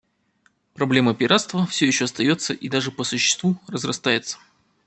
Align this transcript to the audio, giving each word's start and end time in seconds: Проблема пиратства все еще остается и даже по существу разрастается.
Проблема 0.73 1.13
пиратства 1.13 1.67
все 1.67 1.85
еще 1.85 2.05
остается 2.05 2.55
и 2.55 2.69
даже 2.69 2.91
по 2.91 3.03
существу 3.03 3.57
разрастается. 3.67 4.39